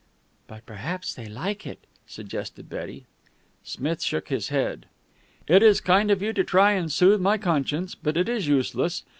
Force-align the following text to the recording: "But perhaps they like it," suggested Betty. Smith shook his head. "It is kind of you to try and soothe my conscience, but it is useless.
"But 0.47 0.65
perhaps 0.65 1.13
they 1.13 1.27
like 1.27 1.67
it," 1.67 1.77
suggested 2.07 2.67
Betty. 2.67 3.05
Smith 3.63 4.01
shook 4.01 4.29
his 4.29 4.47
head. 4.47 4.87
"It 5.47 5.61
is 5.61 5.79
kind 5.79 6.09
of 6.09 6.23
you 6.23 6.33
to 6.33 6.43
try 6.43 6.71
and 6.71 6.91
soothe 6.91 7.21
my 7.21 7.37
conscience, 7.37 7.93
but 7.93 8.17
it 8.17 8.27
is 8.27 8.47
useless. 8.47 9.03